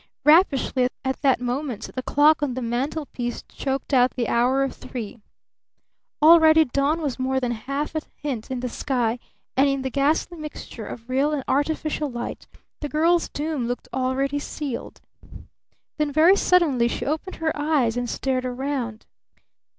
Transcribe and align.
Raspishly 0.25 0.87
at 1.05 1.21
that 1.21 1.39
moment 1.39 1.87
the 1.93 2.01
clock 2.01 2.41
on 2.41 2.55
the 2.55 2.61
mantelpiece 2.63 3.43
choked 3.47 3.93
out 3.93 4.15
the 4.15 4.29
hour 4.29 4.63
of 4.63 4.73
three. 4.73 5.19
Already 6.23 6.65
Dawn 6.65 7.01
was 7.01 7.19
more 7.19 7.39
than 7.39 7.51
half 7.51 7.93
a 7.93 8.01
hint 8.23 8.49
in 8.49 8.61
the 8.61 8.67
sky, 8.67 9.19
and 9.55 9.69
in 9.69 9.83
the 9.83 9.91
ghastly 9.91 10.39
mixture 10.39 10.87
of 10.87 11.07
real 11.07 11.31
and 11.33 11.43
artificial 11.47 12.09
light 12.09 12.47
the 12.79 12.89
girl's 12.89 13.29
doom 13.29 13.67
looked 13.67 13.87
already 13.93 14.39
sealed. 14.39 15.01
Then 15.99 16.11
very 16.11 16.35
suddenly 16.35 16.87
she 16.87 17.05
opened 17.05 17.35
her 17.35 17.55
eyes 17.55 17.95
and 17.95 18.09
stared 18.09 18.43
around. 18.43 19.05